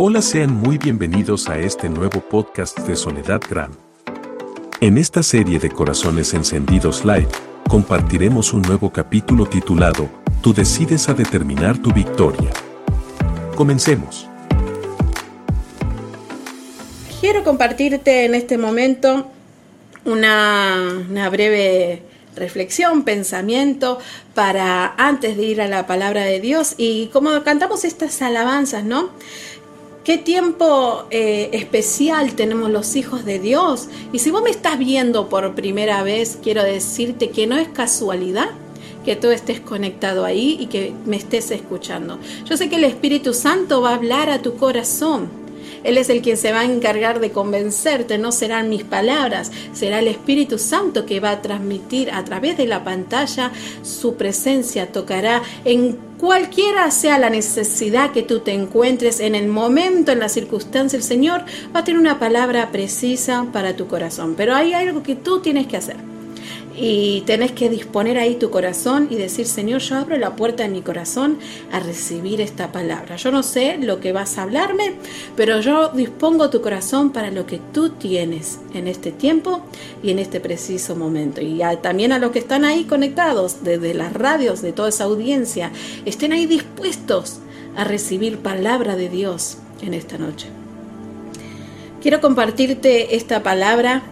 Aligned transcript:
Hola, 0.00 0.22
sean 0.22 0.52
muy 0.52 0.78
bienvenidos 0.78 1.48
a 1.48 1.58
este 1.58 1.88
nuevo 1.88 2.20
podcast 2.20 2.78
de 2.78 2.94
Soledad 2.94 3.40
Gran. 3.50 3.72
En 4.80 4.96
esta 4.96 5.24
serie 5.24 5.58
de 5.58 5.70
Corazones 5.70 6.34
Encendidos 6.34 7.04
Live, 7.04 7.26
compartiremos 7.68 8.52
un 8.52 8.62
nuevo 8.62 8.92
capítulo 8.92 9.46
titulado 9.46 10.08
Tú 10.40 10.54
decides 10.54 11.08
a 11.08 11.14
determinar 11.14 11.78
tu 11.78 11.92
victoria. 11.92 12.48
Comencemos. 13.56 14.28
Quiero 17.20 17.42
compartirte 17.42 18.24
en 18.24 18.36
este 18.36 18.56
momento 18.56 19.28
una, 20.04 20.76
una 21.10 21.28
breve 21.28 22.04
reflexión, 22.36 23.02
pensamiento 23.02 23.98
para 24.32 24.94
antes 24.96 25.36
de 25.36 25.42
ir 25.42 25.60
a 25.60 25.66
la 25.66 25.88
palabra 25.88 26.22
de 26.22 26.38
Dios 26.38 26.74
y 26.76 27.08
como 27.12 27.42
cantamos 27.42 27.84
estas 27.84 28.22
alabanzas, 28.22 28.84
¿no? 28.84 29.10
Qué 30.08 30.16
tiempo 30.16 31.04
eh, 31.10 31.50
especial 31.52 32.32
tenemos 32.32 32.70
los 32.70 32.96
hijos 32.96 33.26
de 33.26 33.38
Dios. 33.38 33.88
Y 34.10 34.20
si 34.20 34.30
vos 34.30 34.42
me 34.42 34.48
estás 34.48 34.78
viendo 34.78 35.28
por 35.28 35.54
primera 35.54 36.02
vez, 36.02 36.38
quiero 36.42 36.62
decirte 36.62 37.28
que 37.28 37.46
no 37.46 37.58
es 37.58 37.68
casualidad 37.68 38.48
que 39.04 39.16
tú 39.16 39.28
estés 39.28 39.60
conectado 39.60 40.24
ahí 40.24 40.56
y 40.58 40.68
que 40.68 40.94
me 41.04 41.16
estés 41.16 41.50
escuchando. 41.50 42.18
Yo 42.46 42.56
sé 42.56 42.70
que 42.70 42.76
el 42.76 42.84
Espíritu 42.84 43.34
Santo 43.34 43.82
va 43.82 43.90
a 43.90 43.96
hablar 43.96 44.30
a 44.30 44.40
tu 44.40 44.56
corazón 44.56 45.28
él 45.84 45.96
es 45.96 46.08
el 46.10 46.22
quien 46.22 46.36
se 46.36 46.52
va 46.52 46.60
a 46.60 46.64
encargar 46.64 47.20
de 47.20 47.30
convencerte, 47.30 48.18
no 48.18 48.32
serán 48.32 48.68
mis 48.68 48.84
palabras, 48.84 49.52
será 49.72 50.00
el 50.00 50.08
Espíritu 50.08 50.58
Santo 50.58 51.06
que 51.06 51.20
va 51.20 51.30
a 51.30 51.42
transmitir 51.42 52.10
a 52.10 52.24
través 52.24 52.56
de 52.56 52.66
la 52.66 52.84
pantalla 52.84 53.52
su 53.82 54.14
presencia, 54.14 54.90
tocará 54.90 55.42
en 55.64 56.07
cualquiera 56.18 56.90
sea 56.90 57.18
la 57.18 57.30
necesidad 57.30 58.12
que 58.12 58.22
tú 58.22 58.40
te 58.40 58.52
encuentres 58.52 59.20
en 59.20 59.34
el 59.34 59.48
momento, 59.48 60.12
en 60.12 60.18
la 60.18 60.28
circunstancia, 60.28 60.96
el 60.96 61.02
Señor 61.02 61.44
va 61.74 61.80
a 61.80 61.84
tener 61.84 62.00
una 62.00 62.18
palabra 62.18 62.70
precisa 62.70 63.46
para 63.52 63.76
tu 63.76 63.86
corazón. 63.86 64.34
Pero 64.36 64.54
hay 64.54 64.74
algo 64.74 65.02
que 65.02 65.14
tú 65.14 65.40
tienes 65.40 65.66
que 65.66 65.76
hacer 65.76 66.17
y 66.80 67.22
tenés 67.22 67.50
que 67.52 67.68
disponer 67.68 68.18
ahí 68.18 68.36
tu 68.36 68.50
corazón 68.50 69.08
y 69.10 69.16
decir, 69.16 69.46
Señor, 69.46 69.80
yo 69.80 69.96
abro 69.96 70.16
la 70.16 70.36
puerta 70.36 70.62
de 70.62 70.68
mi 70.68 70.80
corazón 70.80 71.38
a 71.72 71.80
recibir 71.80 72.40
esta 72.40 72.70
palabra. 72.70 73.16
Yo 73.16 73.32
no 73.32 73.42
sé 73.42 73.78
lo 73.78 73.98
que 73.98 74.12
vas 74.12 74.38
a 74.38 74.44
hablarme, 74.44 74.94
pero 75.36 75.60
yo 75.60 75.88
dispongo 75.88 76.50
tu 76.50 76.62
corazón 76.62 77.10
para 77.10 77.32
lo 77.32 77.46
que 77.46 77.60
tú 77.72 77.90
tienes 77.90 78.60
en 78.74 78.86
este 78.86 79.10
tiempo 79.10 79.62
y 80.04 80.10
en 80.10 80.20
este 80.20 80.38
preciso 80.38 80.94
momento. 80.94 81.40
Y 81.40 81.60
también 81.82 82.12
a 82.12 82.20
los 82.20 82.30
que 82.30 82.38
están 82.38 82.64
ahí 82.64 82.84
conectados 82.84 83.64
desde 83.64 83.94
las 83.94 84.12
radios, 84.12 84.62
de 84.62 84.72
toda 84.72 84.90
esa 84.90 85.04
audiencia, 85.04 85.72
estén 86.04 86.32
ahí 86.32 86.46
dispuestos 86.46 87.38
a 87.76 87.82
recibir 87.82 88.38
palabra 88.38 88.94
de 88.94 89.08
Dios 89.08 89.58
en 89.82 89.94
esta 89.94 90.16
noche. 90.16 90.46
Quiero 92.00 92.20
compartirte 92.20 93.16
esta 93.16 93.42
palabra 93.42 94.02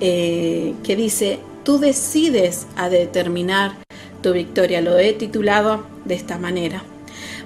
eh, 0.00 0.74
que 0.84 0.96
dice, 0.96 1.40
tú 1.70 1.78
decides 1.78 2.66
a 2.74 2.88
determinar 2.88 3.76
tu 4.22 4.32
victoria. 4.32 4.80
Lo 4.80 4.98
he 4.98 5.12
titulado 5.12 5.86
de 6.04 6.16
esta 6.16 6.36
manera. 6.36 6.82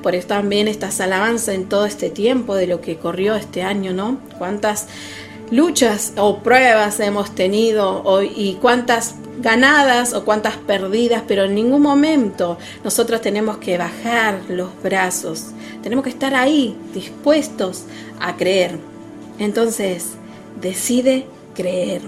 Por 0.03 0.14
eso 0.14 0.28
también 0.28 0.66
estas 0.66 0.98
alabanzas 1.03 1.55
en 1.55 1.69
todo 1.69 1.84
este 1.84 2.08
tiempo 2.08 2.55
de 2.55 2.66
lo 2.66 2.81
que 2.81 2.97
corrió 2.97 3.34
este 3.34 3.62
año, 3.62 3.92
¿no? 3.92 4.19
Cuántas 4.39 4.86
luchas 5.50 6.14
o 6.16 6.39
pruebas 6.39 7.00
hemos 7.00 7.34
tenido 7.34 8.03
y 8.22 8.55
cuántas 8.62 9.16
ganadas 9.41 10.14
o 10.14 10.25
cuántas 10.25 10.56
perdidas, 10.56 11.22
pero 11.28 11.44
en 11.44 11.55
ningún 11.55 11.83
momento 11.83 12.56
nosotros 12.83 13.20
tenemos 13.20 13.59
que 13.59 13.77
bajar 13.77 14.41
los 14.48 14.70
brazos. 14.83 15.48
Tenemos 15.83 16.03
que 16.03 16.11
estar 16.11 16.34
ahí 16.34 16.75
dispuestos 16.94 17.84
a 18.20 18.38
creer. 18.38 18.78
Entonces, 19.38 20.12
decide 20.62 21.27
creer. 21.54 22.00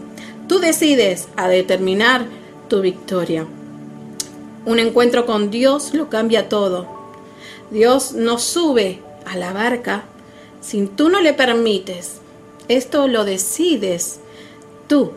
Tú 0.48 0.58
decides 0.60 1.28
a 1.36 1.48
determinar 1.48 2.26
tu 2.68 2.80
victoria. 2.80 3.46
Un 4.64 4.78
encuentro 4.78 5.26
con 5.26 5.50
Dios 5.50 5.94
lo 5.94 6.08
cambia 6.08 6.48
todo. 6.48 6.86
Dios 7.70 8.12
no 8.12 8.38
sube 8.38 9.00
a 9.24 9.36
la 9.36 9.52
barca 9.52 10.04
si 10.60 10.86
tú 10.86 11.08
no 11.08 11.20
le 11.20 11.32
permites. 11.32 12.20
Esto 12.68 13.08
lo 13.08 13.24
decides 13.24 14.20
tú. 14.88 15.12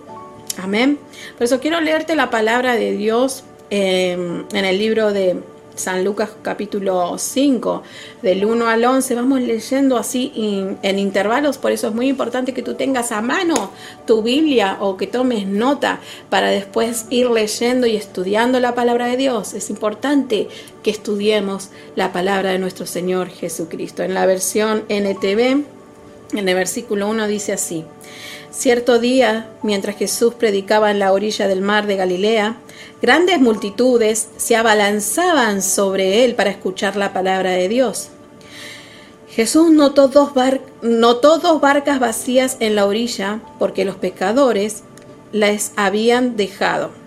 Amén. 0.58 1.00
Por 1.38 1.46
eso 1.46 1.60
quiero 1.60 1.80
leerte 1.80 2.16
la 2.16 2.30
palabra 2.30 2.76
de 2.76 2.92
Dios 2.92 3.44
em, 3.70 4.46
en 4.52 4.66
el 4.66 4.78
libro 4.78 5.14
de 5.14 5.38
San 5.80 6.04
Lucas 6.04 6.30
capítulo 6.42 7.18
5, 7.18 7.84
del 8.22 8.46
1 8.46 8.68
al 8.68 8.84
11. 8.84 9.16
Vamos 9.16 9.42
leyendo 9.42 9.98
así 9.98 10.32
en 10.82 11.00
intervalos, 11.00 11.58
por 11.58 11.72
eso 11.72 11.88
es 11.88 11.96
muy 11.96 12.10
importante 12.10 12.54
que 12.54 12.62
tú 12.62 12.76
tengas 12.76 13.12
a 13.12 13.22
mano 13.22 13.72
tu 14.06 14.22
Biblia 14.22 14.78
o 14.82 14.98
que 14.98 15.08
tomes 15.08 15.48
nota 15.48 16.00
para 16.30 16.50
después 16.50 17.06
ir 17.10 17.30
leyendo 17.30 17.88
y 17.88 17.96
estudiando 17.96 18.60
la 18.60 18.76
palabra 18.76 19.08
de 19.08 19.18
Dios. 19.18 19.54
Es 19.54 19.70
importante 19.70 20.50
que 20.84 20.92
estudiemos 20.92 21.70
la 21.96 22.12
palabra 22.12 22.52
de 22.52 22.60
nuestro 22.60 22.86
Señor 22.86 23.30
Jesucristo. 23.30 24.04
En 24.04 24.14
la 24.14 24.26
versión 24.26 24.84
NTV, 24.90 25.40
en 26.34 26.50
el 26.50 26.56
versículo 26.56 27.08
1 27.08 27.28
dice 27.28 27.54
así. 27.54 27.86
Cierto 28.52 28.98
día, 28.98 29.48
mientras 29.62 29.96
Jesús 29.96 30.34
predicaba 30.34 30.90
en 30.90 31.00
la 31.00 31.14
orilla 31.14 31.48
del 31.48 31.62
mar 31.62 31.86
de 31.86 31.96
Galilea, 31.96 32.58
grandes 33.02 33.40
multitudes 33.40 34.30
se 34.38 34.56
abalanzaban 34.56 35.62
sobre 35.62 36.26
él 36.26 36.34
para 36.34 36.50
escuchar 36.50 36.96
la 36.96 37.14
palabra 37.14 37.52
de 37.52 37.70
Dios. 37.70 38.10
Jesús 39.30 39.70
notó 39.72 40.08
dos, 40.08 40.34
barcas 41.62 42.00
vacías 42.00 42.58
en 42.60 42.76
la 42.76 42.88
orilla 42.88 43.40
porque 43.60 43.86
los 43.86 43.96
pecadores 43.96 44.84
las 45.32 45.72
habían 45.76 46.36
dejado 46.36 46.99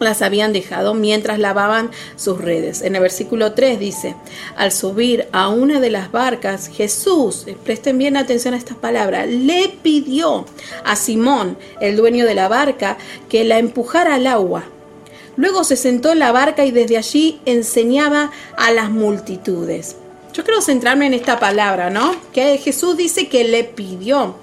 las 0.00 0.22
habían 0.22 0.52
dejado 0.52 0.94
mientras 0.94 1.38
lavaban 1.38 1.90
sus 2.16 2.40
redes. 2.40 2.82
En 2.82 2.94
el 2.96 3.02
versículo 3.02 3.52
3 3.52 3.78
dice, 3.78 4.16
al 4.56 4.72
subir 4.72 5.28
a 5.32 5.48
una 5.48 5.80
de 5.80 5.90
las 5.90 6.10
barcas, 6.12 6.68
Jesús, 6.68 7.46
presten 7.64 7.98
bien 7.98 8.16
atención 8.16 8.54
a 8.54 8.58
estas 8.58 8.76
palabras, 8.76 9.28
le 9.28 9.68
pidió 9.82 10.46
a 10.84 10.96
Simón, 10.96 11.56
el 11.80 11.96
dueño 11.96 12.26
de 12.26 12.34
la 12.34 12.48
barca, 12.48 12.98
que 13.28 13.44
la 13.44 13.58
empujara 13.58 14.14
al 14.14 14.26
agua. 14.26 14.64
Luego 15.36 15.64
se 15.64 15.76
sentó 15.76 16.12
en 16.12 16.20
la 16.20 16.32
barca 16.32 16.64
y 16.64 16.70
desde 16.70 16.96
allí 16.96 17.40
enseñaba 17.44 18.30
a 18.56 18.70
las 18.70 18.90
multitudes. 18.90 19.96
Yo 20.32 20.44
quiero 20.44 20.60
centrarme 20.60 21.06
en 21.06 21.14
esta 21.14 21.38
palabra, 21.38 21.90
¿no? 21.90 22.14
Que 22.32 22.58
Jesús 22.58 22.96
dice 22.96 23.28
que 23.28 23.44
le 23.44 23.64
pidió. 23.64 24.36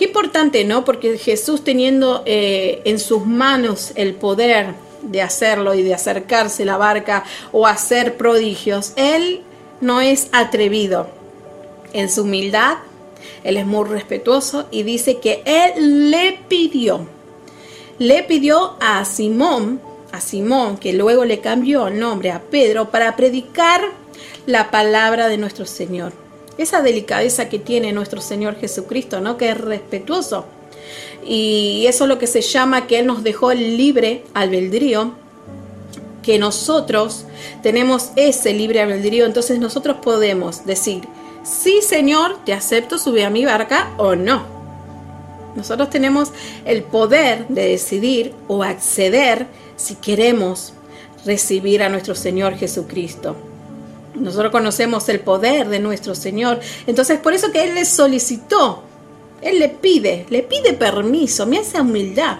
Qué 0.00 0.06
importante, 0.06 0.64
¿no? 0.64 0.82
Porque 0.82 1.18
Jesús 1.18 1.62
teniendo 1.62 2.22
eh, 2.24 2.80
en 2.86 2.98
sus 2.98 3.26
manos 3.26 3.92
el 3.96 4.14
poder 4.14 4.68
de 5.02 5.20
hacerlo 5.20 5.74
y 5.74 5.82
de 5.82 5.92
acercarse 5.92 6.64
la 6.64 6.78
barca 6.78 7.22
o 7.52 7.66
hacer 7.66 8.16
prodigios, 8.16 8.94
Él 8.96 9.42
no 9.82 10.00
es 10.00 10.30
atrevido 10.32 11.06
en 11.92 12.08
su 12.08 12.22
humildad, 12.22 12.78
Él 13.44 13.58
es 13.58 13.66
muy 13.66 13.86
respetuoso 13.86 14.64
y 14.70 14.84
dice 14.84 15.18
que 15.18 15.42
Él 15.44 16.10
le 16.10 16.40
pidió, 16.48 17.06
le 17.98 18.22
pidió 18.22 18.76
a 18.80 19.04
Simón, 19.04 19.82
a 20.12 20.22
Simón, 20.22 20.78
que 20.78 20.94
luego 20.94 21.26
le 21.26 21.40
cambió 21.40 21.88
el 21.88 22.00
nombre 22.00 22.30
a 22.30 22.40
Pedro, 22.40 22.90
para 22.90 23.16
predicar 23.16 23.82
la 24.46 24.70
palabra 24.70 25.28
de 25.28 25.36
nuestro 25.36 25.66
Señor 25.66 26.19
esa 26.62 26.82
delicadeza 26.82 27.48
que 27.48 27.58
tiene 27.58 27.92
nuestro 27.92 28.20
Señor 28.20 28.56
Jesucristo, 28.56 29.20
¿no? 29.20 29.36
Que 29.36 29.50
es 29.50 29.58
respetuoso. 29.58 30.46
Y 31.24 31.84
eso 31.86 32.04
es 32.04 32.08
lo 32.08 32.18
que 32.18 32.26
se 32.26 32.40
llama 32.40 32.86
que 32.86 32.98
Él 32.98 33.06
nos 33.06 33.22
dejó 33.22 33.52
libre 33.52 34.24
albedrío, 34.34 35.12
que 36.22 36.38
nosotros 36.38 37.24
tenemos 37.62 38.10
ese 38.16 38.52
libre 38.52 38.80
albedrío, 38.80 39.26
entonces 39.26 39.58
nosotros 39.58 39.98
podemos 40.02 40.66
decir, 40.66 41.02
sí 41.42 41.80
Señor, 41.82 42.38
te 42.44 42.52
acepto, 42.52 42.98
sube 42.98 43.24
a 43.24 43.30
mi 43.30 43.44
barca 43.44 43.92
o 43.96 44.14
no. 44.16 44.60
Nosotros 45.56 45.90
tenemos 45.90 46.30
el 46.64 46.82
poder 46.82 47.48
de 47.48 47.68
decidir 47.68 48.34
o 48.46 48.62
acceder 48.62 49.46
si 49.76 49.96
queremos 49.96 50.74
recibir 51.24 51.82
a 51.82 51.88
nuestro 51.88 52.14
Señor 52.14 52.56
Jesucristo. 52.56 53.36
Nosotros 54.14 54.50
conocemos 54.50 55.08
el 55.08 55.20
poder 55.20 55.68
de 55.68 55.78
nuestro 55.78 56.14
Señor. 56.14 56.60
Entonces, 56.86 57.18
por 57.18 57.32
eso 57.32 57.52
que 57.52 57.64
Él 57.64 57.74
le 57.74 57.84
solicitó, 57.84 58.82
Él 59.40 59.58
le 59.58 59.68
pide, 59.68 60.26
le 60.30 60.42
pide 60.42 60.72
permiso, 60.72 61.46
mira 61.46 61.62
esa 61.62 61.82
humildad. 61.82 62.38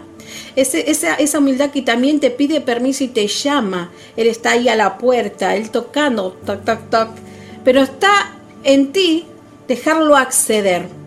esa, 0.57 1.15
esa 1.15 1.39
humildad 1.39 1.71
que 1.71 1.83
también 1.83 2.21
te 2.21 2.31
pide 2.31 2.61
permiso 2.61 3.05
y 3.05 3.09
te 3.09 3.27
llama. 3.27 3.91
Él 4.17 4.27
está 4.27 4.53
ahí 4.53 4.69
a 4.69 4.77
la 4.77 4.99
puerta, 4.99 5.55
Él 5.57 5.71
tocando, 5.71 6.33
toc, 6.45 6.65
toc, 6.65 6.91
toc. 6.91 7.09
Pero 7.65 7.83
está 7.83 8.33
en 8.65 8.93
ti 8.93 9.27
dejarlo 9.69 10.17
acceder 10.17 11.00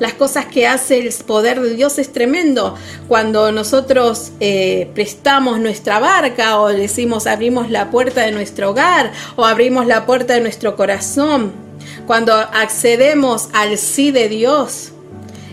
las 0.00 0.14
cosas 0.14 0.46
que 0.46 0.66
hace 0.66 0.98
el 0.98 1.12
poder 1.24 1.60
de 1.60 1.74
Dios 1.74 1.98
es 1.98 2.12
tremendo. 2.12 2.74
Cuando 3.06 3.52
nosotros 3.52 4.32
eh, 4.40 4.90
prestamos 4.94 5.60
nuestra 5.60 6.00
barca 6.00 6.60
o 6.60 6.68
decimos 6.68 7.28
abrimos 7.28 7.70
la 7.70 7.90
puerta 7.90 8.22
de 8.22 8.32
nuestro 8.32 8.70
hogar 8.70 9.12
o 9.36 9.44
abrimos 9.44 9.86
la 9.86 10.06
puerta 10.06 10.34
de 10.34 10.40
nuestro 10.40 10.74
corazón 10.74 11.52
Cuando 12.06 12.34
accedemos 12.34 13.50
al 13.52 13.78
sí 13.78 14.10
de 14.10 14.28
Dios, 14.28 14.92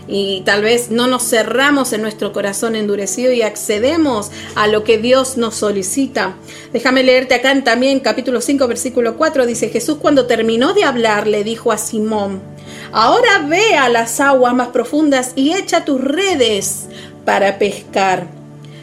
y 0.08 0.40
tal 0.46 0.62
vez 0.62 0.90
no 0.90 1.06
nos 1.06 1.28
cerramos 1.28 1.92
en 1.92 2.00
nuestro 2.00 2.32
corazón 2.32 2.74
endurecido 2.74 3.30
y 3.30 3.42
accedemos 3.42 4.30
a 4.54 4.66
lo 4.66 4.82
que 4.82 4.96
Dios 4.96 5.36
nos 5.36 5.56
solicita. 5.56 6.34
Déjame 6.72 7.02
leerte 7.02 7.34
acá 7.34 7.52
en 7.52 7.62
también 7.62 8.00
capítulo 8.00 8.40
5 8.40 8.66
versículo 8.66 9.16
4 9.16 9.46
dice 9.46 9.68
Jesús 9.68 9.98
cuando 9.98 10.26
terminó 10.26 10.72
de 10.72 10.84
hablar 10.84 11.26
le 11.26 11.44
dijo 11.44 11.70
a 11.72 11.78
Simón, 11.78 12.40
ahora 12.92 13.46
ve 13.46 13.76
a 13.76 13.88
las 13.88 14.20
aguas 14.20 14.54
más 14.54 14.68
profundas 14.68 15.32
y 15.34 15.54
echa 15.54 15.84
tus 15.84 16.00
redes 16.00 16.88
para 17.24 17.58
pescar. 17.58 18.26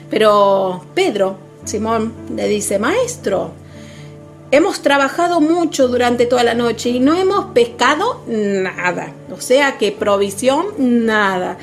Pero 0.09 0.85
Pedro, 0.93 1.37
Simón, 1.65 2.13
le 2.35 2.47
dice, 2.47 2.79
maestro, 2.79 3.51
Hemos 4.51 4.81
trabajado 4.81 5.41
mucho 5.41 5.87
durante 5.87 6.27
toda 6.27 6.43
la 6.43 6.53
noche 6.53 6.89
y 6.89 6.99
no 6.99 7.15
hemos 7.15 7.45
pescado 7.45 8.21
nada. 8.27 9.11
O 9.35 9.41
sea 9.41 9.77
que 9.77 9.91
provisión, 9.91 10.67
nada. 10.77 11.57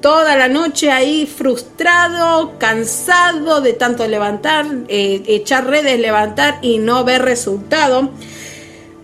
Toda 0.00 0.34
la 0.36 0.48
noche 0.48 0.90
ahí 0.90 1.26
frustrado, 1.26 2.54
cansado 2.58 3.60
de 3.60 3.74
tanto 3.74 4.08
levantar, 4.08 4.66
eh, 4.88 5.22
echar 5.26 5.66
redes, 5.66 6.00
levantar 6.00 6.58
y 6.62 6.78
no 6.78 7.04
ver 7.04 7.22
resultado. 7.22 8.10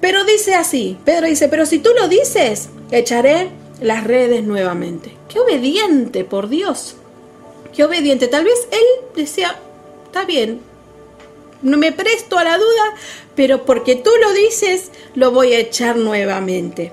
Pero 0.03 0.25
dice 0.25 0.57
así, 0.57 0.99
Pedro 1.05 1.29
dice, 1.29 1.49
pero 1.49 1.65
si 1.65 1.79
tú 1.79 1.91
lo 1.97 2.09
dices, 2.09 2.71
echaré 2.91 3.51
las 3.81 4.03
redes 4.03 4.43
nuevamente. 4.43 5.17
Qué 5.29 5.39
obediente, 5.39 6.25
por 6.25 6.49
Dios. 6.49 6.97
Qué 7.73 7.85
obediente. 7.85 8.27
Tal 8.27 8.45
vez 8.45 8.67
él 8.73 8.83
decía, 9.15 9.57
está 10.07 10.25
bien, 10.25 10.61
no 11.63 11.77
me 11.77 11.93
presto 11.93 12.37
a 12.37 12.43
la 12.43 12.59
duda, 12.59 12.95
pero 13.37 13.65
porque 13.65 13.95
tú 13.95 14.11
lo 14.21 14.33
dices, 14.33 14.91
lo 15.15 15.31
voy 15.31 15.53
a 15.53 15.61
echar 15.61 15.97
nuevamente. 15.97 16.93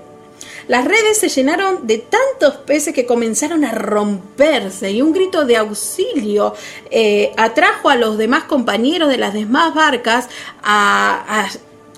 Las 0.67 0.85
redes 0.85 1.17
se 1.17 1.29
llenaron 1.29 1.87
de 1.87 1.97
tantos 1.97 2.57
peces 2.57 2.93
que 2.93 3.07
comenzaron 3.07 3.65
a 3.65 3.71
romperse 3.71 4.91
y 4.91 5.01
un 5.01 5.13
grito 5.13 5.45
de 5.45 5.57
auxilio 5.57 6.53
eh, 6.91 7.31
atrajo 7.37 7.89
a 7.89 7.95
los 7.95 8.19
demás 8.19 8.43
compañeros 8.43 9.09
de 9.09 9.17
las 9.17 9.33
demás 9.33 9.73
barcas 9.73 10.29
a, 10.61 11.49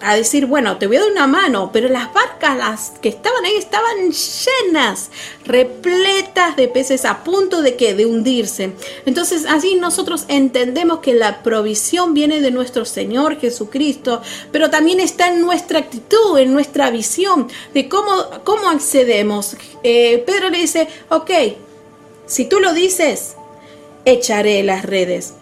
a 0.02 0.16
decir, 0.16 0.46
bueno, 0.46 0.78
te 0.78 0.88
voy 0.88 0.98
a 0.98 1.02
dar 1.02 1.12
una 1.12 1.28
mano, 1.28 1.72
pero 1.72 1.88
las 1.90 2.14
barcas 2.14 2.58
las 2.58 2.90
que 3.02 3.10
estaban 3.10 3.46
ahí 3.46 3.56
estaban 3.56 4.12
llenas, 4.12 5.12
repletas 5.46 6.56
de 6.56 6.68
peces 6.68 7.06
a 7.06 7.24
punto 7.24 7.62
de 7.62 7.76
que 7.76 7.94
de 7.94 8.06
hundirse. 8.06 8.74
Entonces, 9.06 9.46
así 9.48 9.76
nosotros 9.76 10.26
entendemos 10.28 11.00
que 11.00 11.14
la 11.14 11.44
provisión 11.44 12.14
viene 12.14 12.42
de 12.42 12.52
nuestro 12.52 12.86
Señor 12.86 13.40
Jesucristo, 13.40 14.22
pero 14.52 14.70
también 14.70 15.00
está 15.00 15.28
en 15.30 15.42
nuestra 15.42 15.80
actitud, 15.80 16.38
en 16.38 16.54
nuestra 16.54 16.90
visión 16.90 17.48
de 17.74 17.88
cómo, 17.88 18.12
cómo 18.44 18.70
accedemos. 18.70 19.56
Eh, 19.84 20.24
Pedro 20.26 20.50
le 20.50 20.60
dice, 20.60 20.88
ok, 21.10 21.32
si 22.26 22.46
tú 22.46 22.60
lo 22.60 22.74
dices, 22.74 23.36
echaré 24.06 24.64
las 24.64 24.84
redes. 24.86 25.34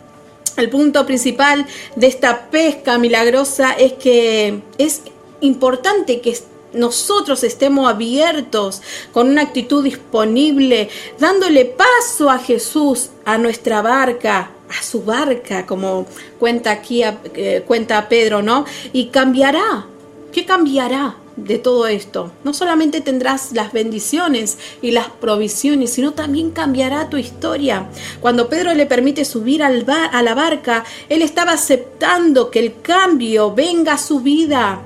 El 0.60 0.70
punto 0.70 1.06
principal 1.06 1.66
de 1.96 2.08
esta 2.08 2.50
pesca 2.50 2.98
milagrosa 2.98 3.72
es 3.72 3.94
que 3.94 4.62
es 4.78 5.02
importante 5.42 6.20
que 6.20 6.38
nosotros 6.74 7.44
estemos 7.44 7.90
abiertos 7.90 8.82
con 9.14 9.30
una 9.30 9.42
actitud 9.44 9.84
disponible, 9.84 10.90
dándole 11.18 11.66
paso 11.66 12.30
a 12.30 12.40
Jesús, 12.40 13.10
a 13.26 13.38
nuestra 13.38 13.82
barca, 13.82 14.52
a 14.70 14.84
su 14.84 15.04
barca, 15.04 15.66
como 15.66 16.06
cuenta 16.38 16.72
aquí, 16.72 17.04
eh, 17.04 17.64
cuenta 17.66 18.08
Pedro, 18.10 18.42
¿no? 18.42 18.66
Y 18.94 19.08
cambiará. 19.08 19.88
¿Qué 20.32 20.46
cambiará? 20.46 21.16
De 21.46 21.58
todo 21.58 21.88
esto. 21.88 22.32
No 22.44 22.54
solamente 22.54 23.02
tendrás 23.02 23.52
las 23.54 23.72
bendiciones 23.72 24.58
y 24.82 24.92
las 24.92 25.10
provisiones, 25.10 25.92
sino 25.92 26.14
también 26.14 26.52
cambiará 26.52 27.10
tu 27.10 27.18
historia. 27.18 27.88
Cuando 28.20 28.50
Pedro 28.50 28.74
le 28.74 28.86
permite 28.86 29.26
subir 29.26 29.64
al 29.64 29.86
a 29.90 30.22
la 30.22 30.36
barca, 30.36 30.84
él 31.08 31.22
estaba 31.22 31.54
aceptando 31.54 32.52
que 32.52 32.60
el 32.60 32.82
cambio 32.82 33.54
venga 33.54 33.94
a 33.94 33.98
su 33.98 34.20
vida. 34.20 34.82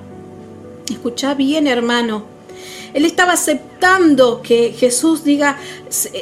Escucha 0.90 1.34
bien, 1.34 1.68
hermano. 1.68 2.34
Él 2.94 3.06
estaba 3.06 3.34
aceptando 3.34 4.42
que 4.44 4.72
Jesús 4.72 5.24
diga, 5.24 5.58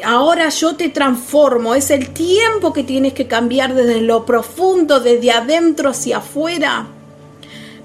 ahora 0.03 0.47
yo 0.49 0.75
te 0.75 0.89
transformo. 0.89 1.75
Es 1.75 1.91
el 1.91 2.11
tiempo 2.11 2.71
que 2.71 2.83
tienes 2.83 3.13
que 3.13 3.27
cambiar 3.27 3.75
desde 3.75 4.01
lo 4.01 4.25
profundo, 4.25 5.01
desde 5.01 5.31
adentro 5.31 5.89
hacia 5.89 6.17
afuera. 6.17 6.87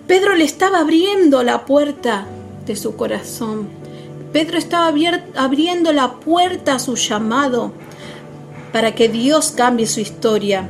Pedro 0.06 0.37
le 0.37 0.44
estaba 0.44 0.78
abriendo 0.78 1.43
la 1.43 1.66
puerta 1.66 2.26
de 2.67 2.77
su 2.77 2.97
corazón. 2.97 3.69
Pedro 4.33 4.59
estaba 4.59 4.93
abriendo 5.37 5.93
la 5.93 6.15
puerta 6.15 6.75
a 6.75 6.79
su 6.79 6.97
llamado 6.97 7.73
para 8.73 8.95
que 8.95 9.09
Dios 9.09 9.53
cambie 9.57 9.87
su 9.87 10.01
historia. 10.01 10.69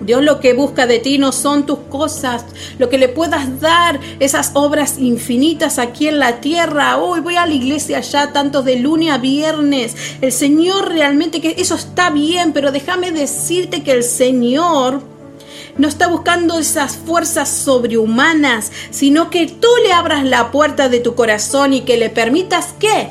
Dios 0.00 0.22
lo 0.22 0.40
que 0.40 0.54
busca 0.54 0.86
de 0.86 0.98
ti 0.98 1.18
no 1.18 1.30
son 1.30 1.66
tus 1.66 1.78
cosas, 1.90 2.46
lo 2.78 2.88
que 2.88 2.96
le 2.96 3.08
puedas 3.08 3.60
dar, 3.60 4.00
esas 4.18 4.52
obras 4.54 4.98
infinitas 4.98 5.78
aquí 5.78 6.08
en 6.08 6.18
la 6.18 6.40
tierra. 6.40 6.96
Hoy 6.96 7.20
voy 7.20 7.36
a 7.36 7.44
la 7.44 7.52
iglesia 7.52 8.00
ya, 8.00 8.32
tanto 8.32 8.62
de 8.62 8.76
lunes 8.76 9.10
a 9.10 9.18
viernes. 9.18 9.94
El 10.22 10.32
Señor 10.32 10.88
realmente 10.88 11.42
que 11.42 11.56
eso 11.58 11.74
está 11.74 12.08
bien, 12.08 12.52
pero 12.54 12.72
déjame 12.72 13.12
decirte 13.12 13.82
que 13.82 13.92
el 13.92 14.02
Señor 14.02 15.02
no 15.76 15.88
está 15.88 16.08
buscando 16.08 16.58
esas 16.58 16.96
fuerzas 16.96 17.48
sobrehumanas, 17.48 18.72
sino 18.90 19.30
que 19.30 19.46
tú 19.46 19.68
le 19.82 19.92
abras 19.92 20.24
la 20.24 20.50
puerta 20.50 20.88
de 20.88 21.00
tu 21.00 21.14
corazón 21.14 21.72
y 21.72 21.82
que 21.82 21.96
le 21.96 22.10
permitas 22.10 22.74
que 22.78 23.08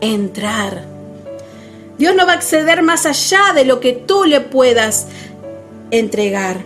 entrar. 0.00 0.84
Dios 1.98 2.14
no 2.14 2.26
va 2.26 2.32
a 2.32 2.36
acceder 2.36 2.82
más 2.82 3.06
allá 3.06 3.52
de 3.54 3.64
lo 3.64 3.80
que 3.80 3.92
tú 3.92 4.24
le 4.24 4.40
puedas 4.40 5.06
entregar. 5.90 6.62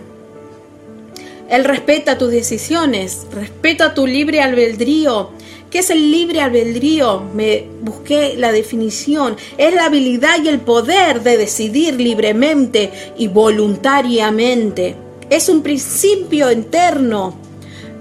Él 1.49 1.65
respeta 1.65 2.17
tus 2.17 2.31
decisiones, 2.31 3.25
respeta 3.31 3.93
tu 3.93 4.07
libre 4.07 4.41
albedrío. 4.41 5.31
¿Qué 5.69 5.79
es 5.79 5.89
el 5.89 6.11
libre 6.11 6.41
albedrío? 6.41 7.23
Me 7.33 7.65
busqué 7.81 8.35
la 8.37 8.51
definición. 8.51 9.35
Es 9.57 9.73
la 9.73 9.85
habilidad 9.85 10.41
y 10.43 10.49
el 10.49 10.59
poder 10.59 11.21
de 11.23 11.37
decidir 11.37 11.95
libremente 11.95 12.91
y 13.17 13.27
voluntariamente 13.27 14.95
es 15.35 15.49
un 15.49 15.63
principio 15.63 16.51
interno. 16.51 17.35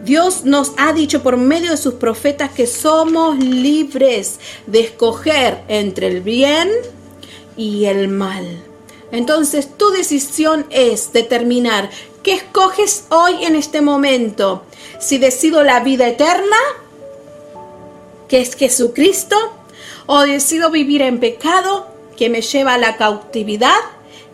Dios 0.04 0.44
nos 0.44 0.72
ha 0.76 0.92
dicho 0.92 1.22
por 1.22 1.38
medio 1.38 1.70
de 1.70 1.76
sus 1.78 1.94
profetas 1.94 2.50
que 2.50 2.66
somos 2.66 3.38
libres 3.38 4.38
de 4.66 4.80
escoger 4.80 5.62
entre 5.68 6.08
el 6.08 6.20
bien 6.20 6.70
y 7.56 7.86
el 7.86 8.08
mal. 8.08 8.62
Entonces 9.12 9.78
tu 9.78 9.90
decisión 9.90 10.66
es 10.70 11.12
determinar 11.12 11.88
qué 12.22 12.34
escoges 12.34 13.04
hoy 13.08 13.44
en 13.44 13.56
este 13.56 13.80
momento. 13.80 14.64
Si 15.00 15.16
decido 15.16 15.62
la 15.64 15.80
vida 15.80 16.08
eterna, 16.08 16.56
que 18.28 18.40
es 18.40 18.54
Jesucristo, 18.56 19.36
o 20.06 20.20
decido 20.22 20.70
vivir 20.70 21.00
en 21.00 21.18
pecado, 21.18 21.86
que 22.16 22.28
me 22.28 22.42
lleva 22.42 22.74
a 22.74 22.78
la 22.78 22.96
cautividad 22.96 23.80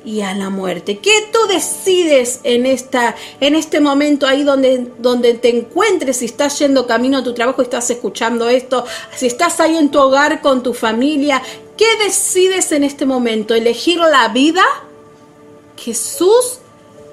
y 0.04 0.20
a 0.20 0.34
la 0.34 0.50
muerte. 0.50 0.98
¿Qué 0.98 1.28
tú 1.32 1.38
decides 1.48 2.40
en 2.44 2.66
esta 2.66 3.14
en 3.40 3.54
este 3.54 3.80
momento 3.80 4.26
ahí 4.26 4.44
donde 4.44 4.90
donde 4.98 5.34
te 5.34 5.56
encuentres, 5.56 6.18
si 6.18 6.26
estás 6.26 6.58
yendo 6.58 6.86
camino 6.86 7.18
a 7.18 7.24
tu 7.24 7.34
trabajo, 7.34 7.62
estás 7.62 7.90
escuchando 7.90 8.48
esto, 8.48 8.84
si 9.14 9.26
estás 9.26 9.60
ahí 9.60 9.76
en 9.76 9.90
tu 9.90 9.98
hogar 9.98 10.40
con 10.40 10.62
tu 10.62 10.74
familia, 10.74 11.42
¿qué 11.76 11.86
decides 12.04 12.72
en 12.72 12.84
este 12.84 13.06
momento? 13.06 13.54
¿Elegir 13.54 13.98
la 13.98 14.28
vida? 14.28 14.64
Jesús, 15.76 16.58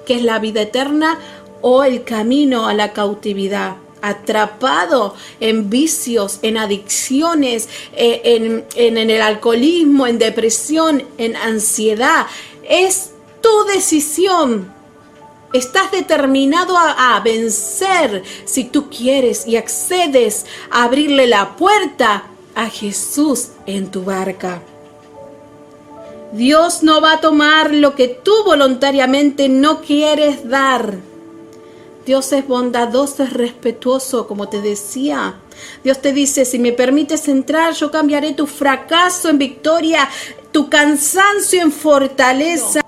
que 0.06 0.14
es 0.14 0.22
la 0.22 0.38
vida 0.38 0.62
eterna 0.62 1.18
o 1.62 1.84
el 1.84 2.04
camino 2.04 2.66
a 2.66 2.74
la 2.74 2.92
cautividad? 2.92 3.76
atrapado 4.02 5.14
en 5.40 5.68
vicios, 5.68 6.38
en 6.42 6.58
adicciones, 6.58 7.68
eh, 7.96 8.20
en, 8.24 8.64
en, 8.76 8.98
en, 8.98 9.10
el 9.10 9.20
alcoholismo, 9.20 10.06
en 10.06 10.18
depresión, 10.18 11.02
en 11.18 11.34
ansiedad, 11.34 12.26
es 12.68 13.12
tu 13.40 13.64
decisión. 13.72 14.74
Estás 15.52 15.90
determinado 15.90 16.76
a, 16.76 17.20
vencer 17.20 18.22
si 18.44 18.64
tú 18.64 18.90
quieres 18.90 19.46
y 19.46 19.56
accedes 19.56 20.44
a 20.70 20.84
abrirle 20.84 21.26
la 21.26 21.56
puerta 21.56 22.24
a 22.54 22.68
Jesús 22.68 23.50
en 23.64 23.90
tu 23.90 24.04
barca. 24.04 24.60
Dios 26.32 26.82
no 26.82 27.00
va 27.00 27.12
a 27.12 27.20
tomar 27.20 27.72
lo 27.72 27.94
que 27.94 28.08
tú 28.08 28.32
voluntariamente 28.44 29.48
no 29.48 29.80
quieres 29.80 30.48
dar. 30.48 30.96
Dios 32.06 32.32
es 32.32 32.46
bondadoso, 32.46 33.24
es 33.24 33.32
respetuoso, 33.32 34.28
como 34.28 34.48
te 34.48 34.62
decía. 34.62 35.40
Dios 35.82 36.00
te 36.00 36.12
dice, 36.12 36.44
si 36.44 36.60
me 36.60 36.70
permites 36.70 37.26
entrar, 37.26 37.74
yo 37.74 37.90
cambiaré 37.90 38.32
tu 38.32 38.46
fracaso 38.46 39.28
en 39.28 39.38
victoria, 39.38 40.08
tu 40.52 40.70
cansancio 40.70 41.60
en 41.60 41.72
fortaleza. 41.72 42.80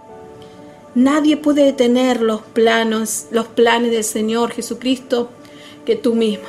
Nadie 0.94 1.37
puede 1.37 1.64
detener 1.64 2.22
los 2.22 2.42
planos, 2.42 3.26
los 3.32 3.48
planes 3.48 3.90
del 3.90 4.04
Señor 4.04 4.52
Jesucristo 4.52 5.30
que 5.84 5.96
tú 5.96 6.14
mismo. 6.14 6.46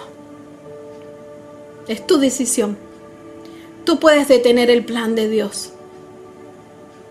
Es 1.88 2.05
tu 2.05 2.19
decisión. 2.19 2.77
Tú 3.83 3.99
puedes 3.99 4.27
detener 4.27 4.69
el 4.69 4.85
plan 4.85 5.15
de 5.15 5.27
Dios. 5.27 5.71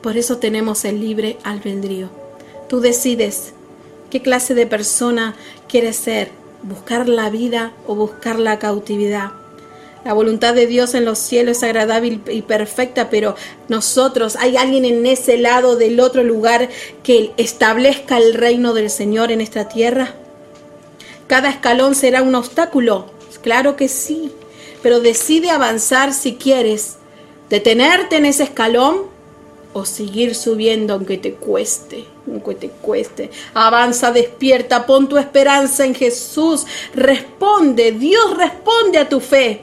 Por 0.02 0.16
eso 0.16 0.38
tenemos 0.38 0.84
el 0.84 1.00
libre 1.00 1.36
albedrío. 1.42 2.10
Tú 2.68 2.78
decides 2.78 3.54
qué 4.10 4.22
clase 4.22 4.54
de 4.54 4.66
persona 4.66 5.34
quieres 5.68 5.96
ser, 5.96 6.30
buscar 6.62 7.08
la 7.08 7.30
vida 7.30 7.72
o 7.86 7.94
buscar 7.94 8.38
la 8.38 8.58
cautividad. 8.58 9.32
La 10.04 10.12
voluntad 10.14 10.54
de 10.54 10.66
Dios 10.66 10.94
en 10.94 11.04
los 11.04 11.18
cielos 11.18 11.58
es 11.58 11.62
agradable 11.64 12.20
y 12.30 12.42
perfecta, 12.42 13.10
pero 13.10 13.34
nosotros, 13.68 14.36
hay 14.36 14.56
alguien 14.56 14.84
en 14.84 15.04
ese 15.06 15.36
lado 15.36 15.76
del 15.76 16.00
otro 16.00 16.22
lugar 16.22 16.68
que 17.02 17.32
establezca 17.36 18.16
el 18.16 18.34
reino 18.34 18.74
del 18.74 18.90
Señor 18.90 19.32
en 19.32 19.40
esta 19.40 19.68
tierra. 19.68 20.14
Cada 21.26 21.50
escalón 21.50 21.94
será 21.94 22.22
un 22.22 22.34
obstáculo, 22.34 23.10
claro 23.42 23.76
que 23.76 23.88
sí, 23.88 24.32
pero 24.82 25.00
decide 25.00 25.50
avanzar 25.50 26.14
si 26.14 26.36
quieres, 26.36 26.96
detenerte 27.50 28.16
en 28.16 28.24
ese 28.24 28.44
escalón 28.44 29.17
o 29.72 29.84
seguir 29.84 30.34
subiendo 30.34 30.94
aunque 30.94 31.18
te 31.18 31.34
cueste, 31.34 32.04
aunque 32.26 32.54
te 32.54 32.68
cueste. 32.68 33.30
Avanza, 33.54 34.12
despierta, 34.12 34.86
pon 34.86 35.08
tu 35.08 35.16
esperanza 35.18 35.84
en 35.84 35.94
Jesús, 35.94 36.66
responde, 36.94 37.92
Dios 37.92 38.36
responde 38.36 38.98
a 38.98 39.08
tu 39.08 39.20
fe. 39.20 39.62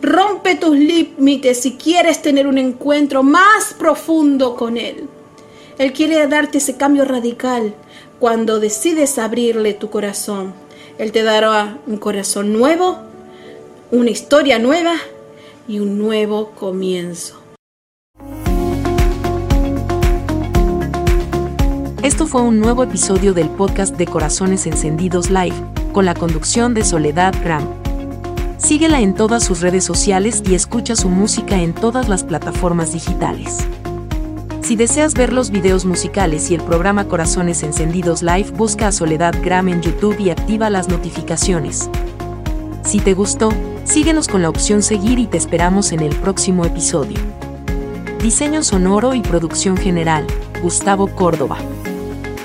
Rompe 0.00 0.56
tus 0.56 0.76
límites 0.76 1.60
si 1.60 1.72
quieres 1.72 2.22
tener 2.22 2.46
un 2.46 2.58
encuentro 2.58 3.22
más 3.22 3.74
profundo 3.78 4.56
con 4.56 4.76
Él. 4.76 5.08
Él 5.78 5.92
quiere 5.92 6.26
darte 6.26 6.58
ese 6.58 6.76
cambio 6.76 7.04
radical 7.04 7.74
cuando 8.18 8.60
decides 8.60 9.18
abrirle 9.18 9.74
tu 9.74 9.90
corazón. 9.90 10.54
Él 10.98 11.10
te 11.10 11.22
dará 11.22 11.78
un 11.86 11.96
corazón 11.96 12.52
nuevo, 12.52 12.98
una 13.90 14.10
historia 14.10 14.58
nueva 14.58 14.94
y 15.66 15.80
un 15.80 15.98
nuevo 15.98 16.50
comienzo. 16.50 17.41
Esto 22.02 22.26
fue 22.26 22.42
un 22.42 22.58
nuevo 22.58 22.82
episodio 22.82 23.32
del 23.32 23.48
podcast 23.48 23.96
de 23.96 24.06
Corazones 24.06 24.66
Encendidos 24.66 25.30
Live, 25.30 25.54
con 25.92 26.04
la 26.04 26.14
conducción 26.14 26.74
de 26.74 26.82
Soledad 26.82 27.32
Gram. 27.44 27.62
Síguela 28.58 29.00
en 29.00 29.14
todas 29.14 29.44
sus 29.44 29.60
redes 29.60 29.84
sociales 29.84 30.42
y 30.44 30.56
escucha 30.56 30.96
su 30.96 31.08
música 31.08 31.62
en 31.62 31.72
todas 31.72 32.08
las 32.08 32.24
plataformas 32.24 32.92
digitales. 32.92 33.58
Si 34.62 34.74
deseas 34.74 35.14
ver 35.14 35.32
los 35.32 35.50
videos 35.50 35.84
musicales 35.84 36.50
y 36.50 36.56
el 36.56 36.62
programa 36.62 37.04
Corazones 37.04 37.62
Encendidos 37.62 38.20
Live, 38.20 38.50
busca 38.50 38.88
a 38.88 38.92
Soledad 38.92 39.36
Gram 39.40 39.68
en 39.68 39.80
YouTube 39.80 40.18
y 40.18 40.30
activa 40.30 40.70
las 40.70 40.88
notificaciones. 40.88 41.88
Si 42.84 42.98
te 42.98 43.14
gustó, 43.14 43.50
síguenos 43.84 44.26
con 44.26 44.42
la 44.42 44.48
opción 44.48 44.82
seguir 44.82 45.20
y 45.20 45.28
te 45.28 45.36
esperamos 45.36 45.92
en 45.92 46.00
el 46.00 46.16
próximo 46.16 46.64
episodio. 46.64 47.20
Diseño 48.20 48.64
sonoro 48.64 49.14
y 49.14 49.20
producción 49.20 49.76
general, 49.76 50.26
Gustavo 50.60 51.06
Córdoba. 51.06 51.58